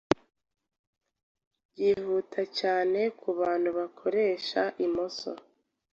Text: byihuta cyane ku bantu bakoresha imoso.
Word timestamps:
byihuta 1.69 2.41
cyane 2.59 3.01
ku 3.19 3.27
bantu 3.39 3.69
bakoresha 3.77 4.61
imoso. 4.85 5.29